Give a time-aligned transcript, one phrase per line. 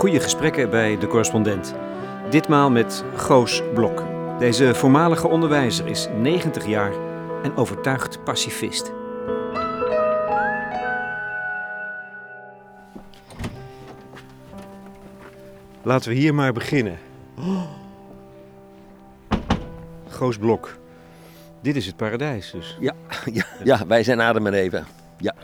[0.00, 1.74] Goede gesprekken bij de correspondent.
[2.30, 4.04] Ditmaal met Goos Blok.
[4.38, 6.92] Deze voormalige onderwijzer is 90 jaar
[7.42, 8.92] en overtuigd pacifist.
[15.82, 16.98] Laten we hier maar beginnen.
[20.08, 20.78] Goos Blok.
[21.62, 22.76] Dit is het paradijs dus.
[22.80, 22.94] Ja,
[23.32, 24.84] ja, ja wij zijn Adam en Eva.
[25.18, 25.34] Ja,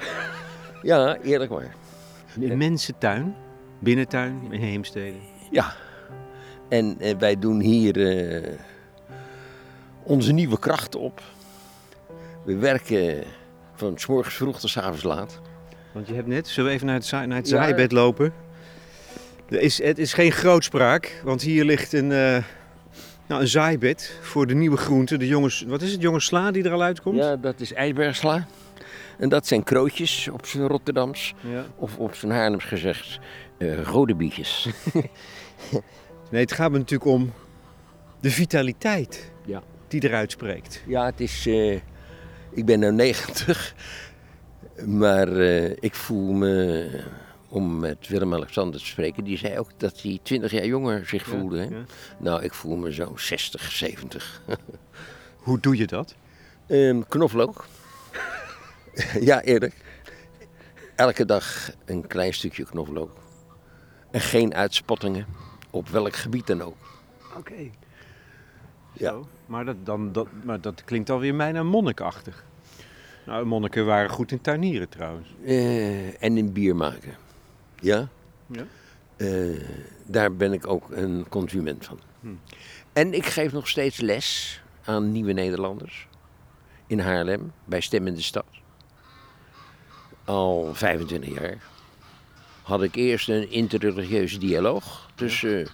[0.83, 1.75] ja eerlijk maar.
[2.37, 3.37] Een immense tuin,
[3.79, 5.17] binnentuin in Heemstede.
[5.51, 5.75] Ja,
[6.69, 8.53] en eh, wij doen hier eh,
[10.03, 11.23] onze nieuwe krachten op.
[12.45, 13.25] We werken
[13.75, 15.41] van 's morgens vroeg tot 's avonds laat.
[15.93, 17.57] Want je hebt net, zullen we even naar het, naar het Ja.
[17.57, 18.33] zaaibed lopen?
[19.49, 22.43] Er is, het is geen grootspraak, want hier ligt een, eh,
[23.27, 25.19] nou, een zaaibed voor de nieuwe groenten.
[25.19, 27.17] De jongens, wat is het, jonge sla die er al uitkomt?
[27.17, 28.47] Ja, dat is ijsbergsla.
[29.19, 31.35] En dat zijn krootjes op zijn Rotterdams.
[31.41, 31.65] Ja.
[31.77, 33.19] Of op zijn Haarlems gezegd,
[33.59, 34.69] eh rode bietjes.
[36.31, 37.33] Nee, het gaat me natuurlijk om
[38.21, 39.63] de vitaliteit Ja.
[39.89, 40.83] die eruit spreekt.
[40.87, 41.47] Ja, het is.
[41.47, 41.73] eh,
[42.51, 43.75] ik ben nu 90.
[44.87, 46.89] Maar eh, ik voel me.
[47.49, 51.59] Om met Willem-Alexander te spreken, die zei ook dat hij 20 jaar jonger zich voelde.
[51.59, 51.65] Hè?
[51.65, 51.85] ja.
[52.19, 54.43] Nou, ik voel me zo'n 60, 70.
[55.37, 56.15] Hoe doe je dat?
[56.67, 57.67] Ehm knoflook.
[59.31, 59.75] ja, eerlijk.
[60.95, 63.17] Elke dag een klein stukje knoflook.
[64.11, 65.27] En geen uitspattingen.
[65.71, 66.77] Op welk gebied dan ook.
[67.37, 67.71] Oké.
[68.93, 69.11] Ja.
[69.11, 69.29] Zo.
[69.47, 72.45] Maar, dat, dan, dat, maar dat klinkt alweer bijna monnikachtig.
[73.27, 75.35] Nou, monniken waren goed in tuinieren trouwens.
[75.45, 77.15] Eh, en in bier maken.
[77.81, 78.09] Ja?
[78.47, 78.65] Ja.
[79.17, 79.61] Eh,
[80.07, 81.99] daar ben ik ook een consument van.
[82.21, 82.29] Hm.
[82.93, 86.09] En ik geef nog steeds les aan nieuwe Nederlanders.
[86.87, 88.47] In Haarlem, bij Stem in de Stad.
[90.27, 91.59] Al 25 jaar.
[92.63, 95.69] Had ik eerst een interreligieuze dialoog tussen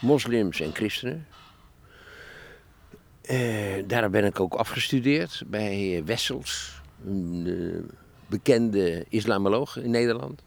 [0.00, 1.26] moslims en christenen.
[3.22, 7.96] Eh, daar ben ik ook afgestudeerd bij Wessels, een eh,
[8.26, 10.42] bekende islamoloog in Nederland,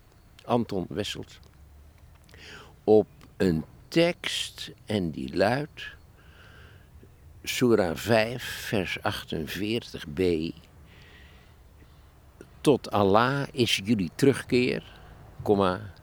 [0.45, 1.39] Anton Wessels.
[2.83, 5.83] Op een tekst en die luidt,
[7.43, 10.21] Surah 5, vers 48b.
[12.63, 14.83] Tot Allah is jullie terugkeer,
[15.41, 15.93] komma,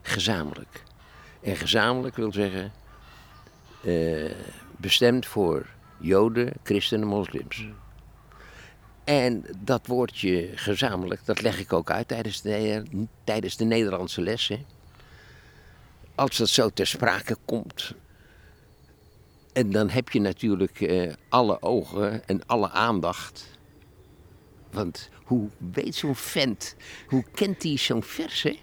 [0.00, 0.82] gezamenlijk.
[1.40, 2.72] En gezamenlijk wil zeggen
[3.82, 4.30] eh,
[4.76, 5.66] bestemd voor
[5.98, 7.66] Joden, christenen, moslims.
[9.04, 12.82] En dat woordje gezamenlijk, dat leg ik ook uit tijdens de,
[13.24, 14.64] tijdens de Nederlandse lessen.
[16.14, 17.94] Als dat zo ter sprake komt.
[19.52, 23.58] En dan heb je natuurlijk eh, alle ogen en alle aandacht.
[24.70, 28.58] Want hoe weet zo'n vent, hoe kent hij zo'n vers, hè?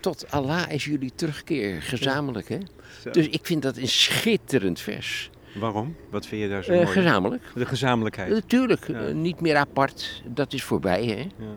[0.00, 2.58] Tot Allah is jullie terugkeer, gezamenlijk, hè?
[3.02, 3.10] Zo.
[3.10, 5.30] Dus ik vind dat een schitterend vers.
[5.54, 5.96] Waarom?
[6.10, 6.88] Wat vind je daar zo Eh, mooi?
[6.88, 6.92] in?
[7.02, 7.42] gezamenlijk.
[7.54, 8.30] De gezamenlijkheid.
[8.30, 9.06] Natuurlijk, Ja.
[9.06, 10.22] eh, niet meer apart.
[10.26, 11.04] Dat is voorbij.
[11.06, 11.44] Hè?
[11.44, 11.54] Ja.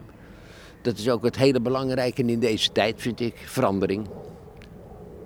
[0.81, 3.33] Dat is ook het hele belangrijke in deze tijd, vind ik.
[3.45, 4.07] Verandering.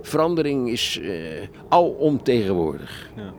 [0.01, 3.09] Verandering is eh alomtegenwoordig.
[3.15, 3.33] Ja.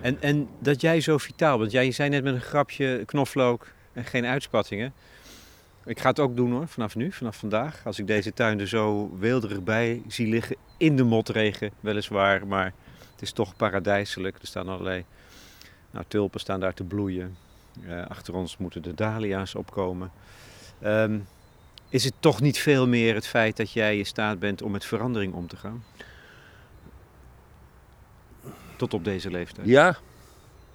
[0.00, 1.70] En, en dat jij zo vitaal bent.
[1.72, 4.92] Jij zei net met een grapje knoflook en geen uitspattingen.
[5.84, 7.80] Ik ga het ook doen hoor, vanaf nu, vanaf vandaag.
[7.84, 10.56] Als ik deze tuin er zo weelderig bij zie liggen.
[10.76, 12.46] In de motregen, weliswaar.
[12.46, 12.72] Maar
[13.12, 14.38] het is toch paradijselijk.
[14.40, 15.04] Er staan allerlei
[15.90, 17.36] nou, tulpen staan daar te bloeien.
[17.86, 20.10] Eh, achter ons moeten de dahlia's opkomen.
[20.80, 21.18] Ehm,
[21.88, 24.84] is het toch niet veel meer het feit dat jij in staat bent om met
[24.84, 25.84] verandering om te gaan?
[28.78, 29.66] Tot op deze leeftijd.
[29.68, 29.96] Ja.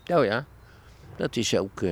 [0.05, 0.45] Nou ja,
[1.15, 1.81] dat is ook.
[1.81, 1.91] eh,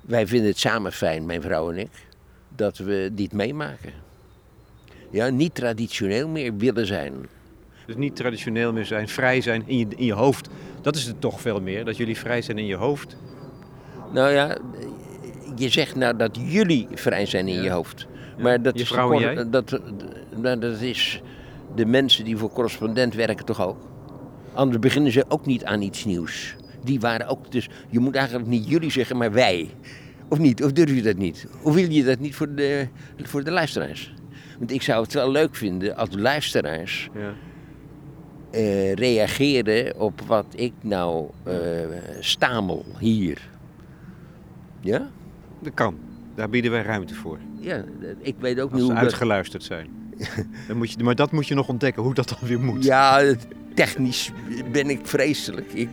[0.00, 2.06] Wij vinden het samen fijn, mijn vrouw en ik,
[2.56, 3.92] dat we dit meemaken.
[5.10, 7.14] Ja, niet traditioneel meer willen zijn.
[7.86, 10.48] Dus niet traditioneel meer zijn, vrij zijn in je, in je hoofd.
[10.80, 13.16] Dat is het toch veel meer, dat jullie vrij zijn in je hoofd.
[14.12, 14.58] Nou ja,
[15.56, 17.62] je zegt nou dat jullie vrij zijn in Ja.
[17.62, 18.06] je hoofd.
[18.36, 18.42] Ja.
[18.42, 19.50] Maar dat Je is, vrouw en jij?
[19.50, 19.80] Dat,
[20.36, 21.22] nou, dat is
[21.74, 23.86] de mensen die voor correspondent werken toch ook.
[24.58, 26.56] Anders beginnen ze ook niet aan iets nieuws.
[26.84, 29.70] Die waren ook, dus je moet eigenlijk niet jullie zeggen, maar wij.
[30.28, 30.64] Of niet?
[30.64, 31.46] Of durf je dat niet?
[31.62, 32.88] Of wil je dat niet voor de,
[33.22, 34.14] voor de luisteraars?
[34.58, 37.32] Want ik zou het wel leuk vinden als de luisteraars Ja.
[38.50, 41.54] eh, reageren op wat ik nou eh,
[42.20, 43.48] stamel hier.
[44.80, 45.08] Ja?
[45.62, 45.96] Dat kan.
[46.34, 47.38] Daar bieden wij ruimte voor.
[47.60, 47.84] Ja,
[48.20, 49.02] ik weet ook Als niet ze hoe dat...
[49.04, 49.88] uitgeluisterd zijn.
[50.68, 52.84] Dan moet je, maar dat moet je nog ontdekken, hoe dat dan weer moet.
[52.84, 53.34] Ja,
[53.74, 54.32] technisch
[54.72, 55.72] ben ik vreselijk.
[55.72, 55.88] Ik,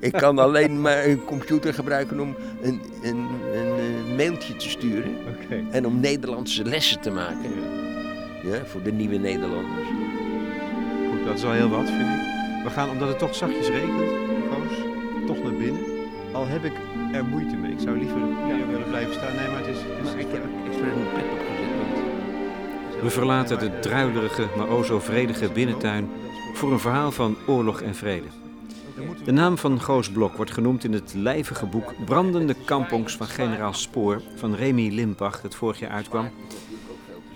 [0.00, 5.16] ik kan alleen maar een computer gebruiken om een, een, een, mailtje te sturen
[5.70, 7.50] en om Nederlandse lessen te maken.
[8.42, 9.88] Ja, voor de nieuwe Nederlanders.
[11.10, 12.34] Goed, dat is al heel wat, vind ik.
[12.64, 14.10] We gaan, omdat het toch zachtjes regent,
[14.48, 14.76] Koos,
[15.26, 15.82] toch naar binnen.
[16.32, 16.72] Al heb ik
[17.12, 17.72] er moeite mee.
[17.72, 19.34] Ik zou liever hier willen blijven staan.
[19.36, 19.76] Nee, maar het is...
[19.76, 20.50] Het is Maar ik heb een
[21.14, 21.56] pet opgezet.
[23.02, 26.08] We verlaten de druilerige, maar o zo vredige binnentuin
[26.56, 28.26] voor een verhaal van oorlog en vrede.
[29.24, 33.72] De naam van Goos Blok wordt genoemd in het lijvige boek Brandende kampongs van generaal
[33.72, 36.30] Spoor van Remy Limpach, dat vorig jaar uitkwam.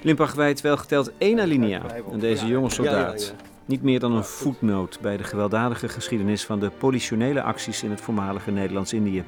[0.03, 1.83] Limpach wijdt wel geteld één alinea
[2.13, 3.35] aan deze jonge soldaat.
[3.65, 8.01] Niet meer dan een voetnoot bij de gewelddadige geschiedenis van de politionele acties in het
[8.01, 9.25] voormalige Nederlands-Indië.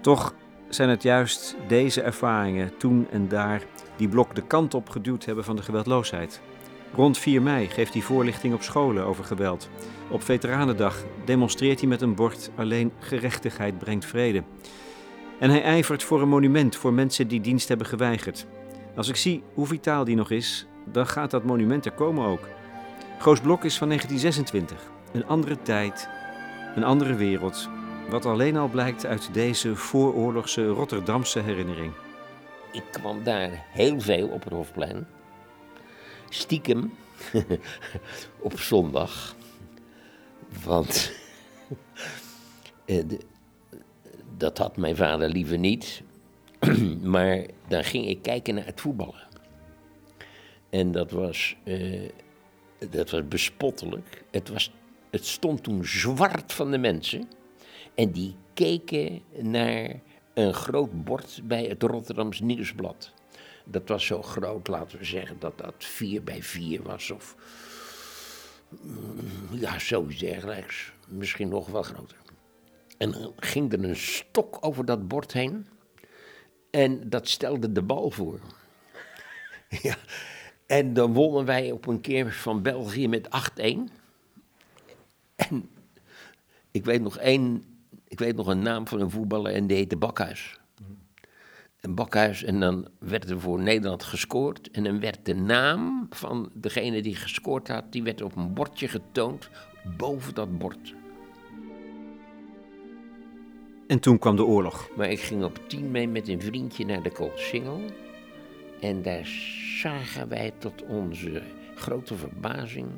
[0.00, 0.34] Toch
[0.68, 3.62] zijn het juist deze ervaringen toen en daar
[3.96, 6.40] die Blok de kant op geduwd hebben van de geweldloosheid.
[6.94, 9.68] Rond 4 mei geeft hij voorlichting op scholen over geweld.
[10.10, 14.42] Op Veteranendag demonstreert hij met een bord alleen gerechtigheid brengt vrede.
[15.38, 18.46] En hij ijvert voor een monument voor mensen die dienst hebben geweigerd.
[18.96, 22.48] Als ik zie hoe vitaal die nog is, dan gaat dat monument er komen ook.
[23.18, 24.90] Goos Blok is van 1926.
[25.12, 26.08] Een andere tijd,
[26.74, 27.68] een andere wereld.
[28.10, 31.92] Wat alleen al blijkt uit deze vooroorlogse Rotterdamse herinnering.
[32.72, 35.06] ik kwam daar heel veel op het Hofplein.
[36.28, 36.92] Stiekem.
[38.40, 39.36] op zondag.
[40.64, 41.12] Want
[42.84, 43.04] eh,
[44.36, 46.02] dat had mijn vader liever niet.
[47.02, 49.26] maar dan ging ik kijken naar het voetballen.
[50.70, 52.10] En dat was, eh,
[52.90, 54.24] dat was bespottelijk.
[54.30, 54.72] Het, was,
[55.10, 57.28] het stond toen zwart van de mensen.
[57.94, 60.00] En die keken naar
[60.34, 63.12] een groot bord bij het Rotterdams Nieuwsblad.
[63.70, 67.10] Dat was zo groot, laten we zeggen, dat dat 4 bij 4 was.
[67.10, 67.36] Of
[68.68, 69.18] mm,
[69.50, 70.92] ja, zoiets dergelijks.
[71.08, 72.16] Misschien nog wel groter.
[72.98, 75.66] En dan ging er een stok over dat bord heen.
[76.70, 78.40] En dat stelde de bal voor.
[79.82, 79.96] ja.
[80.66, 83.60] En dan wonnen wij op een keer van België met 8-1.
[85.36, 85.70] En
[86.70, 87.64] ik weet nog één,
[88.08, 90.57] ik weet nog een naam van een voetballer en die heette Bakhuis.
[91.88, 96.50] Een Bakhuis en dan werd er voor Nederland gescoord en dan werd de naam van
[96.54, 99.50] degene die gescoord had, die werd op een bordje getoond
[99.96, 100.94] boven dat bord.
[103.86, 104.88] En toen kwam de oorlog.
[104.96, 107.80] Maar ik ging op 10 mei met een vriendje naar de Koolsingel.
[108.80, 109.26] En daar
[109.80, 111.42] zagen wij tot onze
[111.74, 112.88] grote verbazing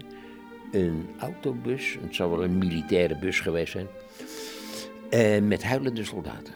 [0.73, 1.97] een autobus.
[2.01, 3.87] Het zou wel een militaire bus geweest zijn.
[5.11, 6.55] eh, met huilende soldaten.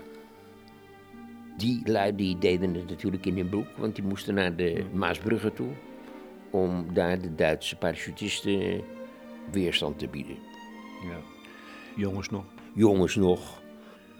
[1.56, 5.52] Die lui die deden het natuurlijk in hun broek, want die moesten naar de Maasbrugge
[5.52, 5.70] toe.
[6.50, 8.82] Om daar de Duitse parachutisten
[9.52, 10.36] weerstand te bieden.
[11.02, 11.18] Ja.
[11.96, 12.44] Jongens nog.
[12.74, 13.62] jongens nog.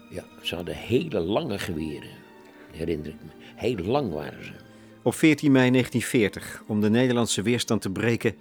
[0.09, 2.09] Ja, ze hadden hele lange geweren,
[2.71, 3.29] herinner ik me.
[3.55, 4.51] Heel lang waren ze.
[5.01, 8.35] Op 14 mei 1940, om de Nederlandse weerstand te breken,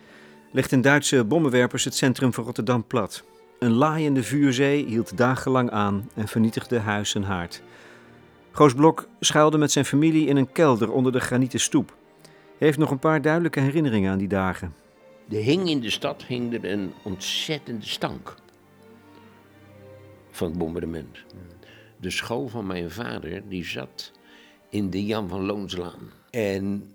[0.53, 3.25] legden Duitse bommenwerpers het centrum van Rotterdam plat.
[3.59, 7.63] Een laaiende vuurzee hield dagenlang aan en vernietigde huis en haard.
[8.55, 11.97] Goos Blok schuilde met zijn familie in een kelder onder de granieten stoep.
[12.23, 14.75] Hij heeft nog een paar duidelijke herinneringen aan die dagen.
[15.31, 18.35] Er hing in de stad hing er een ontzettende stank
[20.31, 21.19] van het bombardement.
[22.01, 24.13] De school van mijn vader die zat
[24.69, 26.11] in de Jan van Loonslaan.
[26.31, 26.93] En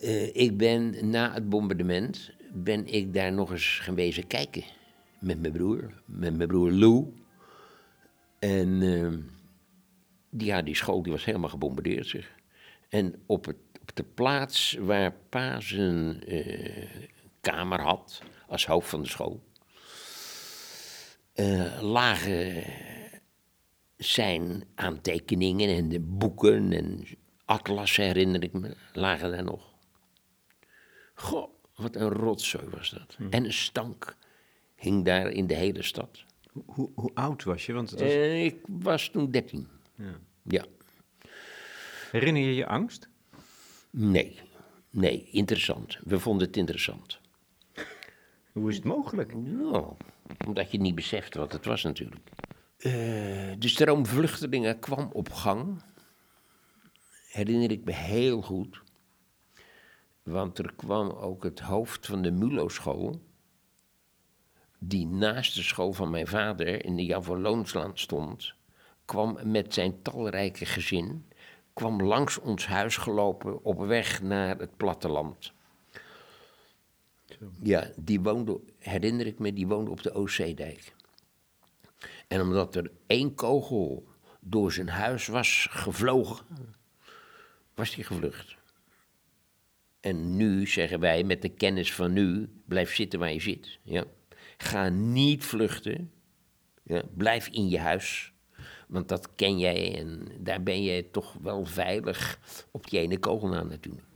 [0.00, 4.62] eh, ik ben na het bombardement ben ik daar nog eens gewezen kijken
[5.18, 7.04] met mijn broer, met mijn broer Lou.
[8.38, 9.35] En eh, die,
[10.30, 12.34] ja, die school die was helemaal gebombardeerd zeg.
[12.88, 16.86] En op, het, op de plaats waar pa zijn eh,
[17.40, 19.42] kamer had als hoofd van de school,
[21.32, 22.64] eh, lagen
[23.96, 27.04] zijn aantekeningen en de boeken en
[27.44, 29.74] atlassen, herinner ik me, lagen daar nog.
[31.14, 33.16] Goh, wat een rotzooi was dat.
[33.30, 34.16] En een stank
[34.76, 36.24] hing daar in de hele stad.
[36.64, 37.72] Hoe, hoe oud was je?
[37.72, 38.08] Want het was...
[38.08, 39.68] Eh, ik was toen dertien.
[39.96, 40.18] Ja.
[40.42, 40.64] Ja.
[42.10, 43.08] Herinner je je angst?
[43.90, 44.40] Nee.
[44.90, 45.98] Nee, interessant.
[46.04, 47.20] We vonden het interessant.
[48.52, 49.34] Hoe is het mogelijk?
[49.34, 49.96] Nou,
[50.46, 52.30] omdat je niet beseft wat het was natuurlijk.
[52.76, 52.92] Eh,
[53.58, 55.82] de stroom vluchtelingen kwam op gang.
[57.28, 58.82] Herinner ik me heel goed.
[60.22, 63.20] Want er kwam ook het hoofd van de Mulo-school.
[64.78, 68.55] Die naast de school van mijn vader in de Loonslaan stond.
[69.06, 71.24] Kwam met zijn talrijke gezin.
[71.72, 75.52] kwam langs ons huis gelopen op weg naar het platteland.
[77.62, 80.94] Ja, die woonde, herinner ik me, die woonde op de Oostzeedijk.
[82.28, 84.06] En omdat er één kogel
[84.40, 86.46] door zijn huis was gevlogen,
[87.74, 88.56] was hij gevlucht.
[90.00, 93.78] En nu zeggen wij met de kennis van nu, blijf zitten waar je zit.
[93.82, 94.04] Ja?
[94.56, 96.12] Ga niet vluchten.
[96.82, 97.02] Ja?
[97.14, 98.32] Blijf in je huis.
[98.86, 102.38] Want dat ken jij en daar ben je toch wel veilig
[102.70, 104.06] op die ene kogel na natuurlijk.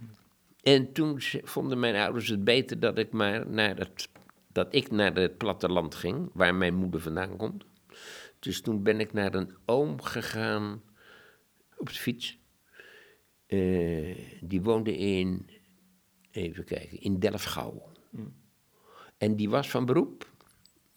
[0.62, 4.09] En toen vonden mijn ouders het beter dat ik maar naar het,
[4.53, 7.65] dat ik naar het platteland ging, waar mijn moeder vandaan komt.
[8.39, 10.83] Dus toen ben ik naar een oom gegaan
[11.77, 12.39] op de fiets.
[13.47, 15.50] Eh, die woonde in,
[16.31, 17.93] even kijken, in Delfgauw.
[19.19, 20.31] En die was van beroep,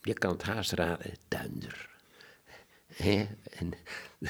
[0.01, 1.92] je kan het haast raden, tuinder.
[2.95, 3.25] Hè?
[3.49, 3.73] En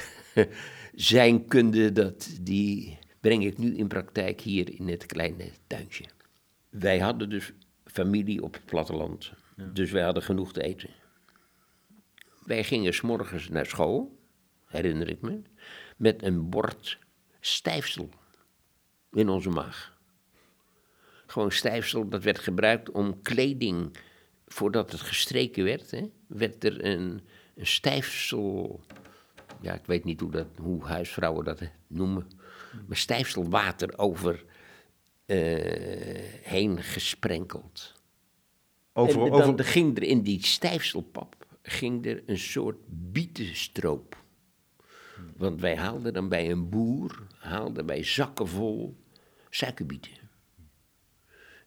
[0.94, 6.04] zijn kunde, dat, die breng ik nu in praktijk hier in het kleine tuintje.
[6.68, 7.52] Wij hadden dus
[7.84, 9.32] familie op het platteland,
[9.72, 10.90] dus wij hadden genoeg te eten.
[12.44, 14.18] Wij gingen s'morgens naar school,
[14.66, 15.42] herinner ik me,
[15.96, 16.98] met een bord
[17.40, 18.08] stijfsel
[19.12, 19.98] in onze maag.
[21.26, 23.96] Gewoon stijfsel, dat werd gebruikt om kleding,
[24.46, 27.20] voordat het gestreken werd, hè, werd er een,
[27.54, 28.80] een stijfsel,
[29.60, 32.30] ja, ik weet niet hoe, dat, hoe huisvrouwen dat noemen,
[32.86, 34.44] maar stijfselwater over
[35.26, 35.38] eh,
[36.42, 37.92] heen gesprenkeld.
[38.92, 44.22] Over, en dan over, ging er in die stijfselpap ging er een soort bietenstroop.
[45.36, 48.96] Want wij haalden dan bij een boer, haalden wij zakken vol
[49.50, 50.12] suikerbieten.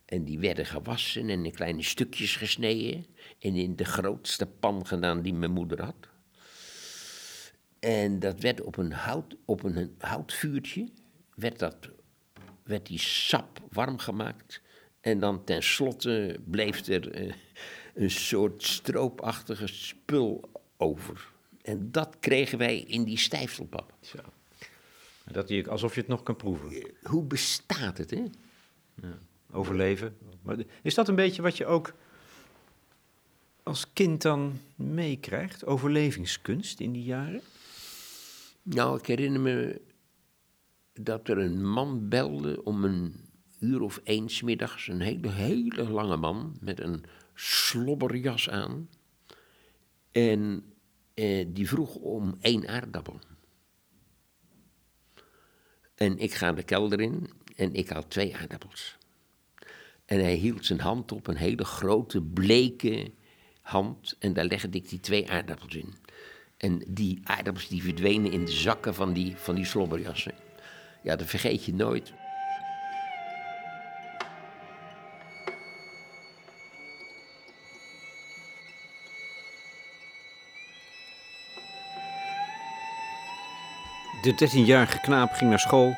[0.06, 3.06] En die werden gewassen en in kleine stukjes gesneden
[3.40, 6.08] en in de grootste pan gedaan die mijn moeder had.
[7.80, 10.90] En dat werd op een, hout, op een houtvuurtje,
[11.36, 11.90] werd, dat,
[12.64, 14.62] werd die sap warm gemaakt.
[15.02, 17.34] En dan tenslotte bleef er eh,
[17.94, 21.28] een soort stroopachtige spul over.
[21.62, 23.94] En dat kregen wij in die stijfselpap.
[24.02, 24.18] Zo.
[25.32, 26.92] Dat je, alsof je het nog kan proeven.
[27.04, 28.24] Hoe bestaat het, hè?
[29.52, 30.18] Overleven.
[30.42, 31.94] Maar is dat een beetje wat je ook
[33.68, 35.66] als kind dan meekrijgt?
[35.66, 37.42] Overlevingskunst in die jaren?
[38.62, 39.82] Nou, ik herinner me
[40.94, 43.16] dat er een man belde om een
[43.60, 44.88] uur of één middags.
[44.88, 48.90] Een hele, hele lange man met een slobberjas aan.
[50.12, 50.74] En
[51.14, 53.20] eh, die vroeg om één aardappel.
[55.96, 58.98] En ik ga de kelder in en ik haal twee aardappels.
[60.06, 63.12] En hij hield zijn hand op, een hele grote, bleke
[63.68, 64.16] hand.
[64.20, 65.94] En daar legde ik die twee aardappels in.
[66.58, 70.34] En die aardappels die verdwenen in de zakken van die, van die slobberjassen.
[71.04, 72.14] Ja, dat vergeet je nooit.
[84.22, 85.96] De 13-jarige knaap ging naar school.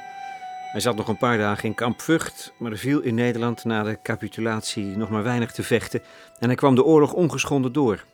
[0.71, 3.83] Hij zat nog een paar dagen in kamp Vught, maar er viel in Nederland na
[3.83, 6.01] de capitulatie nog maar weinig te vechten
[6.39, 8.05] en hij kwam de oorlog ongeschonden door.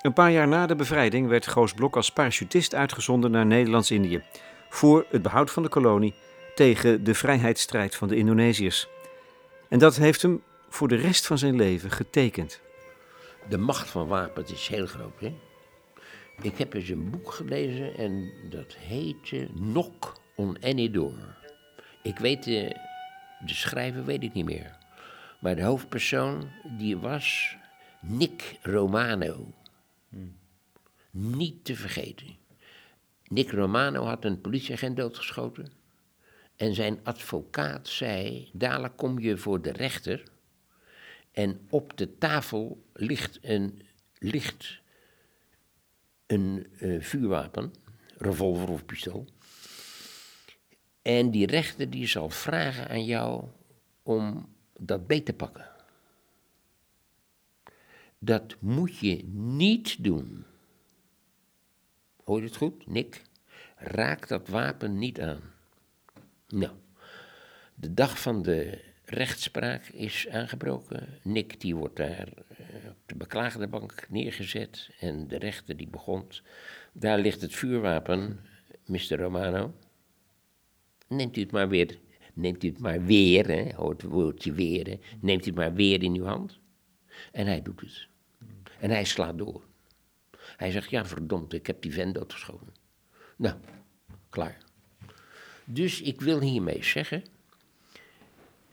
[0.00, 4.22] Een paar jaar na de bevrijding werd Goos Blok als parachutist uitgezonden naar Nederlands-Indië
[4.68, 6.14] voor het behoud van de kolonie
[6.54, 8.88] tegen de vrijheidsstrijd van de Indonesiërs.
[9.68, 12.60] En dat heeft hem voor de rest van zijn leven getekend.
[13.48, 15.20] De macht van wapens is heel groot.
[15.20, 15.34] Hè?
[16.42, 21.42] Ik heb eens een boek gelezen en dat heette Knock on Any Door.
[22.04, 22.76] Ik weet, de,
[23.46, 24.76] de schrijver weet ik niet meer.
[25.40, 27.56] Maar de hoofdpersoon, die was
[28.00, 29.52] Nick Romano.
[31.10, 32.36] Niet te vergeten.
[33.28, 35.72] Nick Romano had een politieagent doodgeschoten.
[36.56, 40.32] En zijn advocaat zei, dadelijk kom je voor de rechter...
[41.34, 43.82] En op de tafel ligt een,
[44.18, 44.80] ligt
[46.26, 47.74] een eh, vuurwapen,
[48.16, 49.26] revolver of pistool.
[51.04, 53.44] En die rechter die zal vragen aan jou
[54.02, 55.68] om dat beet te pakken.
[58.18, 60.44] Dat moet je niet doen.
[62.24, 63.22] Hoor je het goed, Nick?
[63.76, 65.40] Raak dat wapen niet aan.
[66.48, 66.72] Nou,
[67.74, 71.18] de dag van de rechtspraak is aangebroken.
[71.22, 76.28] Nick die wordt daar eh, op de beklaagde bank neergezet en de rechter die begon.
[76.92, 78.40] Daar ligt het vuurwapen,
[78.86, 79.16] Mr.
[79.16, 79.74] Romano.
[81.14, 81.98] Neemt u het maar weer,
[82.34, 86.02] neemt u het maar weer, hè, hoort het woordje weer, neemt u het maar weer
[86.02, 86.58] in uw hand.
[87.32, 88.08] En hij doet het.
[88.80, 89.62] En hij slaat door.
[90.56, 92.74] Hij zegt, ja verdomd, ik heb die vent doodgeschoten.
[93.36, 93.56] Nou,
[94.28, 94.58] klaar.
[95.64, 97.24] Dus ik wil hiermee zeggen,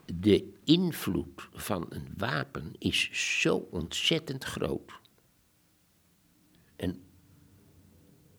[0.06, 3.10] de invloed van een wapen is
[3.42, 5.00] zo ontzettend groot.
[6.76, 7.04] En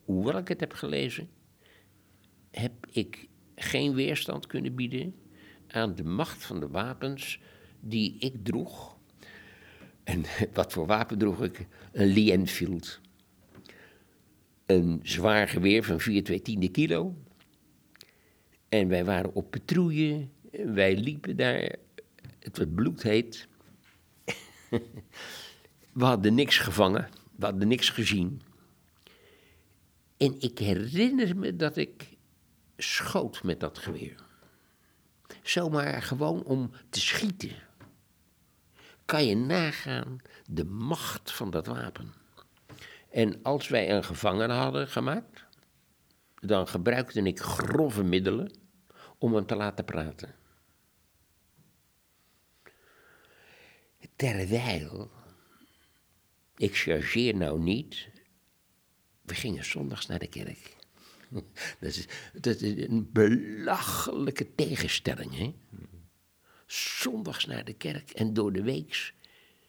[0.04, 1.30] hoewel ik het heb gelezen,
[2.50, 3.28] heb ik
[3.62, 5.14] geen weerstand kunnen bieden
[5.68, 7.40] aan de macht van de wapens
[7.80, 8.96] die ik droeg.
[10.04, 11.66] En wat voor wapen droeg ik?
[11.92, 13.00] Een Lee Enfield.
[14.66, 17.14] Een zwaar geweer van 4 2 tiende kilo.
[18.68, 20.28] En wij waren op patrouille.
[20.50, 21.76] Wij liepen daar.
[22.38, 23.48] Het was bloedheet.
[25.92, 27.08] We hadden niks gevangen.
[27.36, 28.42] We hadden niks gezien.
[30.16, 32.11] En ik herinner me dat ik
[32.76, 34.24] schoot met dat geweer.
[35.42, 37.56] Zomaar gewoon om te schieten.
[39.04, 42.12] Kan je nagaan de macht van dat wapen.
[43.10, 45.44] En als wij een gevangene hadden gemaakt,
[46.34, 48.52] dan gebruikte ik grove middelen
[49.18, 50.34] om hem te laten praten.
[54.16, 55.10] Terwijl,
[56.56, 58.08] ik chargeer nou niet,
[59.22, 60.76] we gingen zondags naar de kerk.
[61.32, 61.44] Dat
[61.80, 65.54] is, dat is een belachelijke tegenstelling, hè?
[66.66, 69.14] Zondags naar de kerk en door de weeks,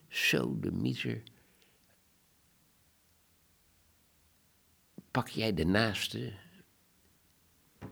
[0.08, 1.24] zo de miezer.
[5.12, 6.34] Pak jij de naaste,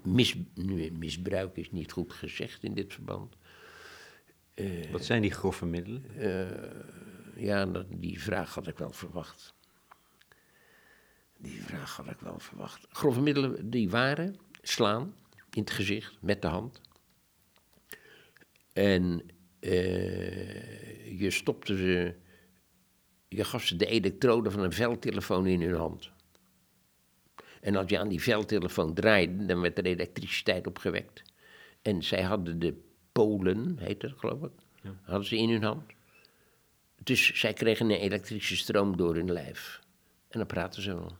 [0.03, 3.35] mis, nu, misbruik is niet goed gezegd in dit verband.
[4.91, 6.05] Wat zijn die grove middelen?
[7.35, 9.53] Ja, dat, die vraag had ik wel verwacht.
[11.41, 12.88] Die vraag had ik wel verwacht.
[12.89, 15.15] Grove middelen die waren slaan
[15.51, 16.81] in het gezicht met de hand.
[18.74, 19.21] En
[19.60, 22.15] eh, je stopte ze,
[23.27, 26.12] je gaf ze de elektrode van een veldtelefoon in hun hand.
[27.62, 31.21] En als je aan die veldtelefoon draaide, dan werd er elektriciteit opgewekt.
[31.81, 32.81] En zij hadden de
[33.12, 34.51] polen, heet dat geloof ik,
[35.01, 35.83] hadden ze in hun hand.
[37.03, 39.80] Dus zij kregen een elektrische stroom door hun lijf.
[40.30, 41.17] En dan praten ze wel.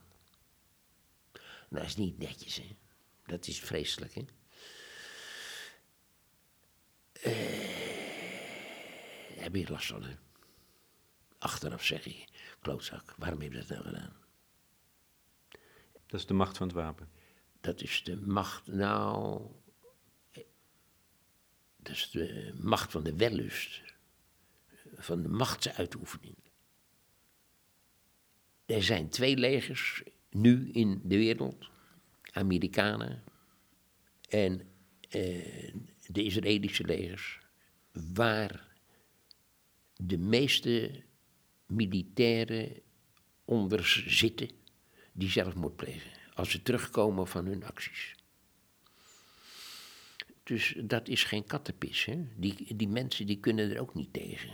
[1.71, 2.77] Nou, dat is niet netjes, hè.
[3.25, 4.25] Dat is vreselijk, hè.
[7.13, 7.31] Eh,
[9.41, 10.15] heb je last van, hè.
[11.38, 12.27] Achteraf zeg je,
[12.62, 14.15] klootzak, waarom heb je dat nou gedaan?
[16.05, 17.10] Dat is de macht van het wapen.
[17.62, 19.41] Dat is de macht, nou.
[20.31, 20.43] eh,
[21.77, 23.81] Dat is de macht van de wellust.
[24.95, 26.38] Van de machtsuitoefening.
[28.65, 31.69] Er zijn twee legers nu in de wereld:
[32.31, 33.23] Amerikanen
[34.29, 34.61] en
[35.09, 35.73] eh,
[36.07, 37.39] de Israëlische legers,
[38.13, 38.67] waar
[39.95, 41.03] de meeste
[41.65, 42.81] militairen
[43.45, 44.49] onder zitten
[45.11, 48.15] die zelfmoord plegen als ze terugkomen van hun acties.
[50.43, 52.05] Dus dat is geen kattenpis.
[52.05, 52.27] Hè?
[52.35, 54.51] Die, die mensen die kunnen er ook niet tegen.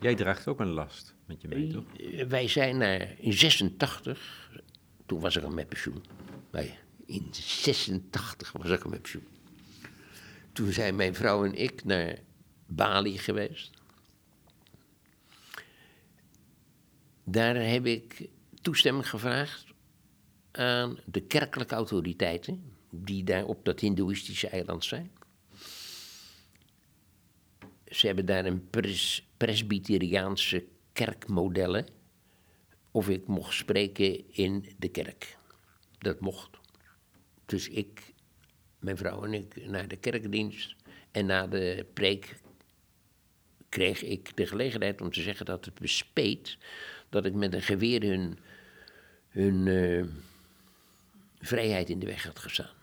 [0.00, 1.84] Jij draagt ook een last met je mee, toch?
[1.96, 4.50] Eh, Wij zijn naar, in 86,
[5.06, 6.04] toen was ik al met pensioen.
[6.50, 9.26] Wij, in 86 was ik al met pensioen.
[10.52, 12.18] Toen zijn mijn vrouw en ik naar
[12.66, 13.70] Bali geweest.
[17.24, 18.28] Daar heb ik
[18.62, 19.64] toestemming gevraagd
[20.50, 25.10] aan de kerkelijke autoriteiten die daar op dat Hindoeïstische eiland zijn.
[27.90, 31.86] Ze hebben daar een pres presbyteriaanse kerkmodellen.
[32.90, 35.36] Of ik mocht spreken in de kerk.
[35.98, 36.58] Dat mocht.
[37.46, 38.14] Dus ik,
[38.78, 40.76] mijn vrouw en ik, naar de kerkdienst.
[41.10, 42.40] En na de preek
[43.68, 46.58] kreeg ik de gelegenheid om te zeggen dat het me speet
[47.08, 48.38] dat ik met een geweer hun,
[49.28, 50.04] hun eh,
[51.38, 52.78] vrijheid in de weg had gestaan.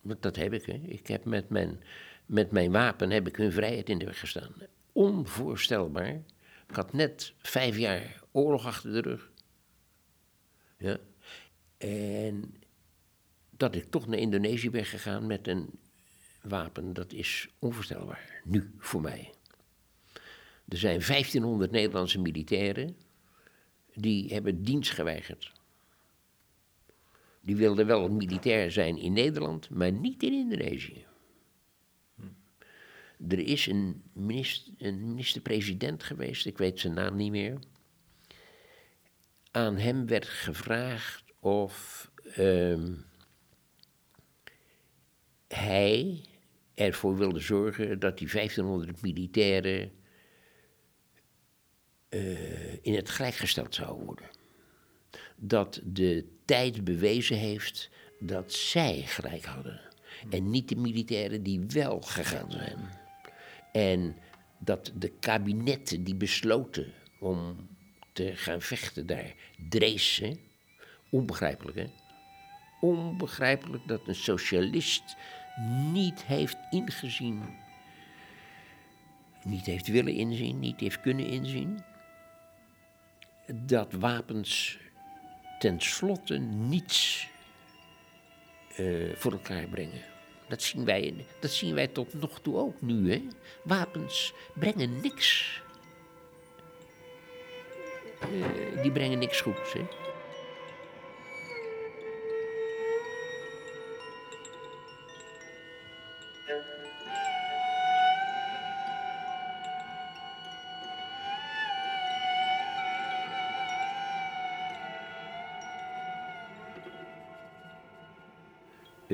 [0.00, 0.80] Want dat heb ik, hè.
[0.86, 1.82] Ik heb met mijn,
[2.26, 4.52] met mijn wapen heb ik hun vrijheid in de weg gestaan.
[4.92, 6.22] Onvoorstelbaar.
[6.68, 9.30] Ik had net vijf jaar oorlog achter de rug.
[10.78, 10.98] Ja.
[11.76, 12.54] En
[13.50, 15.70] dat ik toch naar Indonesië ben gegaan met een
[16.42, 18.42] wapen, dat is onvoorstelbaar.
[18.44, 19.32] Nu, voor mij.
[20.68, 22.96] Er zijn 1500 Nederlandse militairen
[23.94, 25.52] die hebben dienst geweigerd.
[27.40, 31.06] Die wilden wel militair zijn in Nederland, maar niet in Indonesië.
[33.28, 37.58] Er is een minister- minister-president geweest, ik weet zijn naam niet meer.
[39.50, 42.92] Aan hem werd gevraagd of ehm,
[45.48, 46.24] hij
[46.74, 49.92] ervoor wilde zorgen dat die 1500 militairen
[52.08, 54.30] eh, in het gelijk gesteld zouden worden.
[55.36, 59.80] Dat de tijd bewezen heeft dat zij gelijk hadden.
[60.30, 63.02] En niet de militairen die wel gegaan zijn.
[63.74, 64.16] En
[64.58, 67.68] dat de kabinetten die besloten om
[68.12, 69.34] te gaan vechten daar,
[69.68, 70.22] Drees,
[71.10, 71.86] onbegrijpelijk hè,
[72.80, 75.16] onbegrijpelijk dat een socialist
[75.92, 77.42] niet heeft ingezien,
[79.44, 81.84] niet heeft willen inzien, niet heeft kunnen inzien,
[83.52, 84.78] dat wapens
[85.58, 87.28] tenslotte niets
[88.76, 90.13] eh, voor elkaar brengen.
[90.48, 93.12] Dat zien, wij, dat zien wij tot nog toe ook nu.
[93.12, 93.22] Hè?
[93.62, 95.60] Wapens brengen niks.
[98.20, 99.72] Eh, die brengen niks goeds.
[99.72, 99.80] Hè?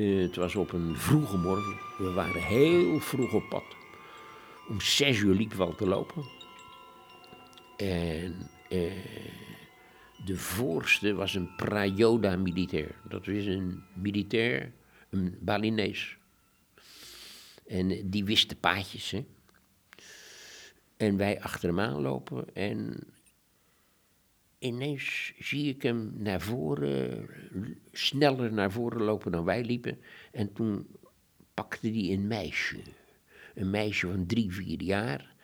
[0.01, 1.77] Eh, het was op een vroege morgen.
[1.97, 3.63] We waren heel vroeg op pad.
[4.69, 6.23] Om zes uur liepen we te lopen.
[7.77, 8.91] En eh,
[10.25, 12.95] de voorste was een Prayoda-militair.
[13.09, 14.71] Dat is een militair,
[15.09, 16.17] een Balinees.
[17.67, 19.15] En die wist de paadjes.
[20.97, 22.97] En wij achter hem aanlopen en
[24.61, 27.27] ineens zie ik hem naar voren,
[27.91, 29.99] sneller naar voren lopen dan wij liepen.
[30.31, 30.87] En toen
[31.53, 32.77] pakte hij een meisje.
[33.55, 35.35] Een meisje van drie, vier jaar.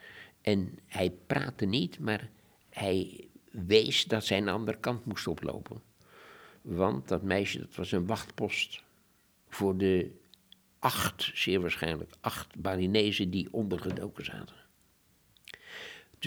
[0.42, 2.30] En hij praatte niet, maar
[2.70, 5.82] hij wees dat zij aan de andere kant moest oplopen.
[6.62, 8.84] Want dat meisje, dat was een wachtpost
[9.50, 10.12] voor de
[10.80, 14.67] acht, zeer waarschijnlijk, acht Balinezen die ondergedoken zaten.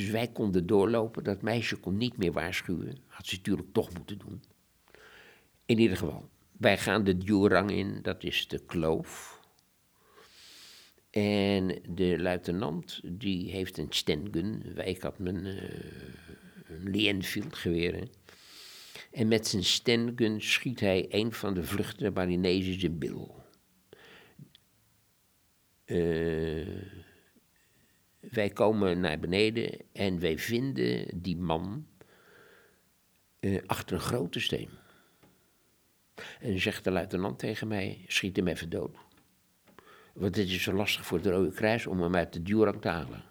[0.00, 1.24] Dus wij konden doorlopen.
[1.24, 2.98] Dat meisje kon niet meer waarschuwen.
[3.06, 4.42] Had ze natuurlijk toch moeten doen.
[5.66, 9.40] In ieder geval, wij gaan de Djurang in, dat is de kloof.
[11.10, 14.76] En de luitenant, die heeft een stengun.
[14.86, 15.62] Ik had mijn uh,
[16.68, 18.08] een Lee-Enfield geweer.
[19.12, 23.42] En met zijn stengun schiet hij een van de vluchtende Balinezen zijn bil.
[25.86, 26.99] Uh,
[28.30, 31.86] wij komen naar beneden en wij vinden die man
[33.40, 34.68] uh, achter een grote steen.
[36.40, 38.96] En zegt de luitenant tegen mij: schiet hem even dood.
[40.12, 42.88] Want het is zo lastig voor het Rode Kruis om hem uit de Durang te
[42.88, 43.22] halen.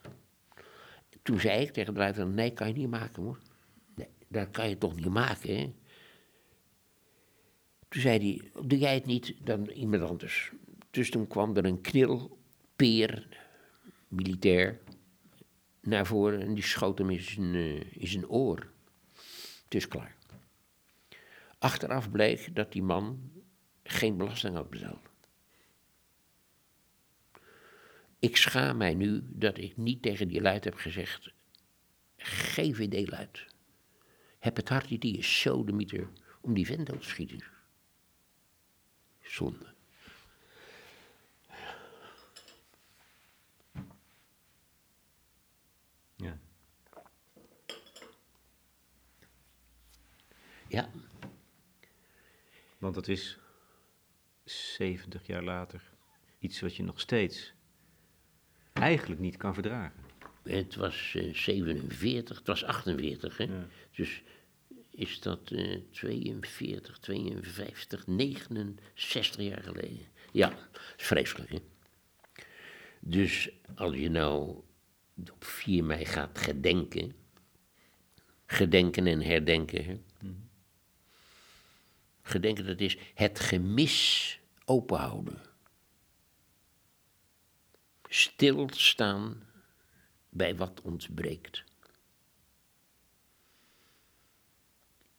[1.22, 3.40] Toen zei ik tegen de luitenant: nee, kan je niet maken hoor.
[3.96, 5.74] Nee, dat kan je toch niet maken, hè?
[7.90, 10.52] Toen zei hij: doe jij het niet, dan iemand anders.
[10.92, 12.38] Dus toen kwam er een knil,
[12.76, 13.28] peer,
[14.10, 14.80] militair,
[15.82, 18.68] naar voren en die schoot hem in zijn, uh, in oor.
[19.64, 20.16] Het is klaar.
[21.58, 23.32] Achteraf bleek dat die man
[23.84, 25.10] geen belasting had betaald.
[28.20, 31.32] Ik schaam mij nu dat ik niet tegen die luid heb gezegd:
[32.18, 33.46] GVD-luid.
[34.40, 36.10] Heb het hart niet, die is zo de mieter
[36.42, 37.44] om die vent te schieten.
[39.22, 39.74] Zonde.
[46.16, 46.40] Ja.
[50.70, 50.90] Ja.
[52.78, 53.38] Want dat is
[54.44, 55.82] 70 jaar later
[56.40, 57.54] iets wat je nog steeds
[58.74, 60.04] eigenlijk niet kan verdragen.
[60.44, 63.44] Het was uh, 47, het was 48, hè?
[63.44, 63.68] Ja.
[63.92, 64.24] Dus
[64.90, 70.08] is dat uh, 42, 52, 69 jaar geleden.
[70.32, 70.58] Ja,
[70.98, 71.60] vreselijk, hè?
[73.00, 74.62] Dus als je nou
[75.32, 77.14] op 4 mei gaat gedenken.
[78.46, 79.86] Gedenken en herdenken.
[79.86, 80.00] Hè?
[82.30, 85.42] Gedenken, dat is het gemis openhouden.
[88.04, 89.44] Stilstaan
[90.30, 91.64] bij wat ontbreekt.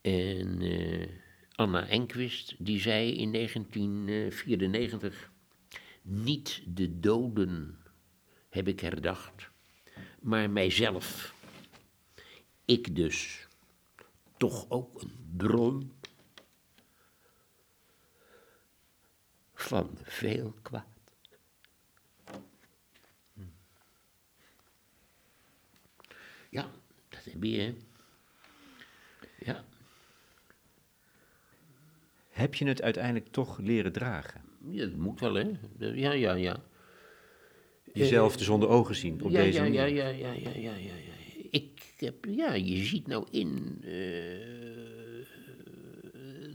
[0.01, 1.07] En uh,
[1.51, 5.31] Anna Enquist, die zei in 1994:
[6.01, 7.77] Niet de doden
[8.49, 9.49] heb ik herdacht,
[10.21, 11.35] maar mijzelf.
[12.65, 13.47] Ik dus.
[14.37, 15.91] Toch ook een bron
[19.61, 20.85] van veel kwaad.
[26.49, 26.71] Ja,
[27.09, 27.73] dat heb je, hè.
[29.39, 29.65] Ja.
[32.29, 34.41] Heb je het uiteindelijk toch leren dragen?
[34.69, 35.51] ja, dat moet wel, hè.
[35.77, 36.63] Ja, ja, ja.
[37.93, 39.79] Jezelf dus onder ogen zien op ja, deze ja, manier?
[39.79, 41.11] ja, ja, ja, ja, ja, ja, ja.
[41.51, 44.61] Ik heb, ja, je ziet nou in eh,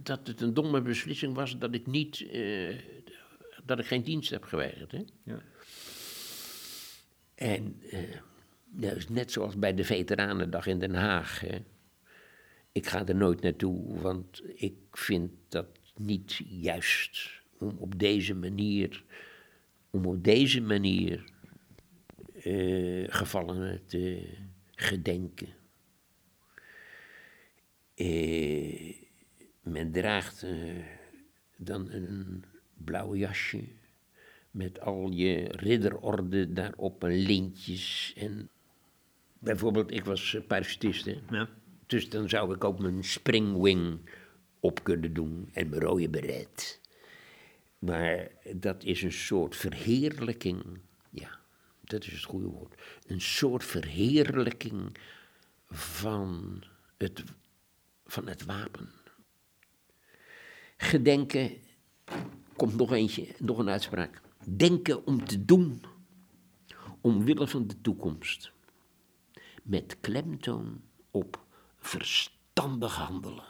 [0.03, 2.96] dat het een domme beslissing was dat ik niet, eh,
[3.67, 5.05] dat ik geen dienst heb geweigerd, hè.
[5.23, 5.43] Ja.
[7.35, 8.01] En eh,
[8.65, 11.41] dat is net zoals bij de Veteranendag in Den Haag.
[11.41, 11.59] Hè.
[12.73, 19.05] Ik ga er nooit naartoe, want ik vind dat niet juist om op deze manier,
[19.91, 21.35] om op deze manier
[23.07, 24.29] gevallenen te
[24.71, 25.49] gedenken?
[27.95, 28.95] Eh,
[29.63, 30.47] men draagt
[31.57, 32.45] dan een
[32.77, 33.65] blauw jasje
[34.57, 38.15] met al je ridderorde daarop en lintjes.
[38.17, 38.49] En
[39.39, 41.19] bijvoorbeeld, ik was eh, parachutist, hè?
[41.31, 41.49] Ja.
[41.87, 44.11] dus dan zou ik ook mijn springwing
[44.61, 46.81] op kunnen doen en mijn rode beret.
[47.79, 51.39] Maar dat is een soort verheerlijking, ja,
[51.85, 52.75] dat is het goede woord.
[53.07, 54.97] Een soort verheerlijking
[55.71, 56.63] van
[56.97, 57.25] het,
[58.07, 58.89] van het wapen.
[60.77, 61.57] Gedenken,
[62.57, 64.21] komt nog eentje, nog een uitspraak.
[64.45, 65.83] Denken om te doen,
[67.01, 68.53] omwille van de toekomst.
[69.63, 71.45] Met klemtoon op
[71.79, 73.45] verstandig handelen.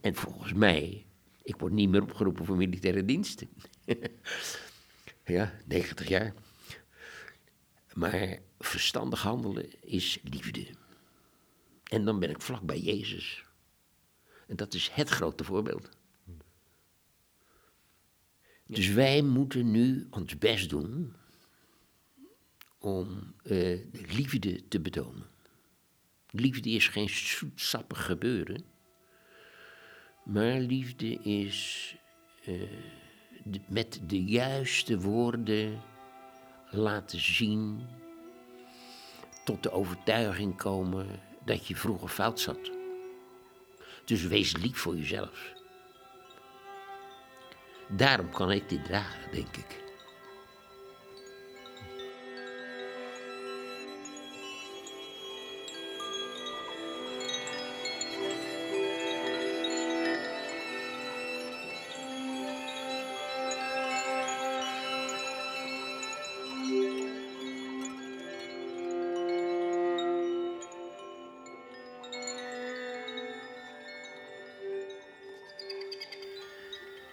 [0.00, 1.06] En volgens mij,
[1.42, 3.48] ik word niet meer opgeroepen voor militaire diensten.
[5.24, 6.34] ja, 90 jaar.
[7.94, 10.66] Maar verstandig handelen is liefde.
[11.84, 13.44] En dan ben ik vlak bij Jezus.
[14.46, 15.88] En dat is het grote voorbeeld.
[18.66, 21.14] Dus wij moeten nu ons best doen
[22.78, 23.50] om eh,
[23.92, 25.26] de liefde te betonen.
[26.30, 28.64] Liefde is geen zoetsappig gebeuren,
[30.24, 31.94] maar liefde is
[32.44, 32.62] eh,
[33.68, 35.82] met de juiste woorden
[36.70, 37.80] laten zien,
[39.44, 41.06] tot de overtuiging komen
[41.44, 42.70] dat je vroeger fout zat.
[44.04, 45.55] Dus wees lief voor jezelf.
[47.88, 49.85] Daarom kan ik dit dragen, denk ik.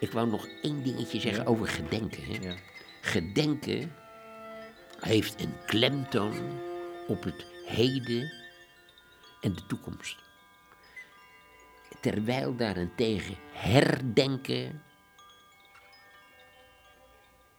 [0.04, 2.24] Ik wou nog één dingetje zeggen over gedenken.
[2.24, 2.48] Hè?
[2.48, 2.56] Ja.
[3.02, 3.96] Gedenken
[5.00, 6.60] heeft een klemtoon
[7.08, 8.34] op het heden
[9.42, 10.18] en de toekomst.
[12.02, 14.84] Terwijl daarentegen herdenken,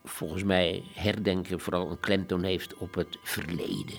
[0.02, 3.98] volgens mij herdenken vooral een klemtoon heeft op het verleden.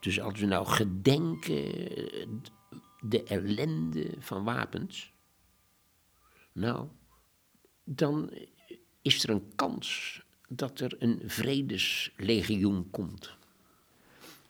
[0.00, 1.64] Dus als we nou gedenken
[3.00, 5.12] de ellende van wapens,
[6.52, 6.88] nou,
[7.84, 8.30] dan
[9.02, 13.36] is er een kans dat er een vredeslegioen komt.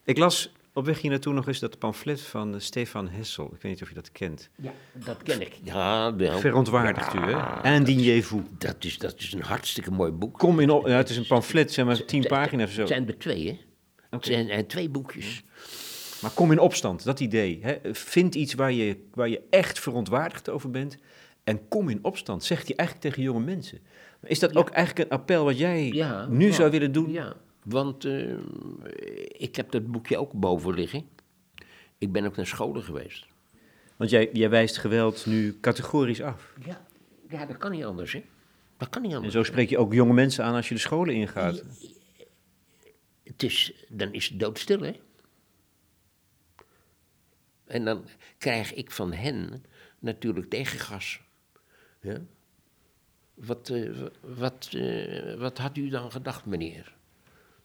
[0.04, 3.44] Ik las op weg hier naartoe nog eens dat pamflet van eh, Stefan Hessel.
[3.44, 4.50] Ik weet niet of je dat kent.
[4.56, 5.58] Ja, dat ken ik.
[5.62, 6.38] Ja, wel.
[6.38, 7.62] Verontwaardigt u, hè?
[8.58, 10.38] Dat is, dat is een hartstikke mooi boek.
[10.38, 10.86] Kom in op...
[10.86, 12.80] Ja, het is een pamflet, zeg maar, tien pagina's of zo.
[12.80, 13.58] Het zijn er twee, hè?
[14.10, 15.42] Het zijn, zijn twee boekjes.
[16.20, 17.58] Maar kom in opstand, dat idee.
[17.62, 17.94] Hè?
[17.94, 20.96] Vind iets waar je, waar je echt verontwaardigd over bent.
[21.44, 23.78] En kom in opstand, zegt hij eigenlijk tegen jonge mensen.
[24.22, 27.10] Is dat ook eigenlijk een appel wat jij Ja, nu ja, zou willen doen?
[27.12, 28.32] Ja, want eh,
[29.28, 31.08] ik heb dat boekje ook boven liggen.
[31.98, 33.26] Ik ben ook naar scholen geweest.
[33.96, 36.54] Want jij, jij wijst geweld nu categorisch af.
[36.64, 36.86] Ja,
[37.28, 38.24] ja dat kan niet anders, hè?
[38.76, 39.34] Dat kan niet En anders.
[39.34, 41.62] zo spreek je ook jonge mensen aan als je de scholen ingaat.
[43.24, 44.92] Het is, dan is het doodstil, hè?
[47.66, 48.04] En dan
[48.38, 49.64] krijg ik van hen
[49.98, 51.20] natuurlijk tegengas.
[52.00, 52.20] Ja?
[53.34, 56.96] Wat, eh, wa- wat, eh, wat had u dan gedacht, meneer?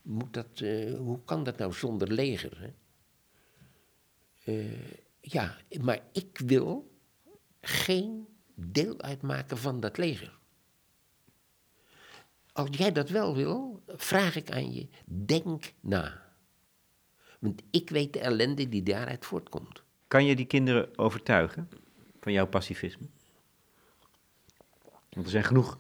[0.02, 2.60] Moet dat, eh, hoe kan dat nou zonder leger?
[2.60, 2.74] Hè?
[5.22, 6.92] Ja, maar ik wil
[7.62, 10.38] geen deel uitmaken van dat leger.
[12.52, 16.24] Als jij dat wel wil, vraag ik aan je, denk na.
[17.40, 19.84] Want ik weet de ellende die daaruit voortkomt.
[20.08, 21.70] Kan je die kinderen overtuigen
[22.20, 23.08] van jouw pacifisme?
[25.16, 25.78] Want er zijn genoeg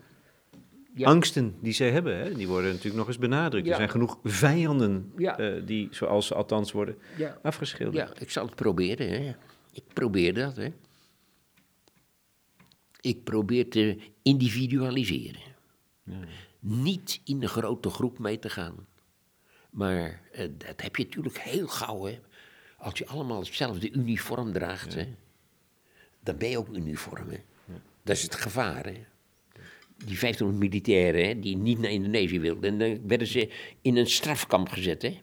[0.95, 1.07] Ja.
[1.07, 2.17] angsten die ze hebben.
[2.17, 2.33] Hè?
[2.33, 3.65] Die worden natuurlijk nog eens benadrukt.
[3.65, 3.71] Ja.
[3.71, 5.37] Er zijn genoeg vijanden Ja.
[5.37, 6.97] eh, die, zoals ze althans worden,
[7.41, 8.07] afgeschilderd.
[8.09, 9.09] Ja, ik zal het proberen.
[9.09, 9.35] Hè.
[9.71, 10.55] Ik probeer dat.
[10.55, 10.67] Hè.
[13.01, 15.41] Ik probeer te individualiseren.
[16.59, 18.87] Niet in een grote groep mee te gaan.
[19.69, 22.03] Maar eh, dat heb je natuurlijk heel gauw.
[22.05, 22.19] Hè.
[22.77, 25.05] Als je allemaal hetzelfde uniform draagt, hè,
[26.23, 27.29] dan ben je ook uniform.
[27.29, 27.37] Hè.
[28.03, 28.85] Dat is het gevaar.
[28.85, 29.05] Hè.
[29.97, 35.21] Die 1500 militairen die niet naar Indonesië wilden, dan werden ze in een strafkamp gezet.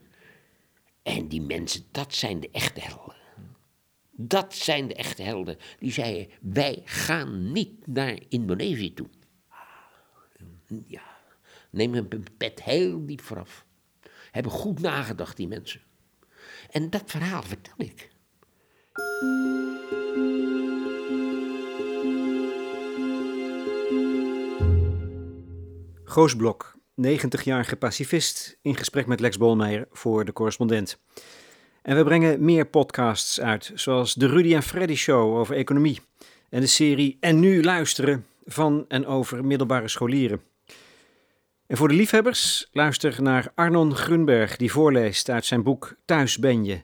[1.03, 3.17] En die mensen, dat zijn de echte helden.
[4.11, 5.57] Dat zijn de echte helden.
[5.79, 9.09] Die zeiden, wij gaan niet naar Indonesië toe.
[10.87, 11.19] Ja,
[11.71, 13.67] neem een pet heel diep vooraf.
[14.31, 15.81] Hebben goed nagedacht, die mensen.
[16.71, 18.11] En dat verhaal vertel ik.
[26.13, 26.75] Goosblok,
[27.09, 30.99] 90-jarige pacifist, in gesprek met Lex Bolmeijer voor de correspondent.
[31.83, 36.01] En we brengen meer podcasts uit, zoals de Rudy en Freddy Show over economie
[36.49, 40.43] en de serie En nu luisteren van en over middelbare scholieren.
[41.67, 46.65] En voor de liefhebbers, luister naar Arnon Grunberg, die voorleest uit zijn boek Thuis ben
[46.65, 46.83] je.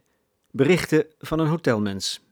[0.50, 2.27] Berichten van een hotelmens.